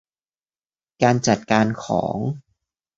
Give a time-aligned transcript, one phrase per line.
[1.01, 2.15] การจัดการของ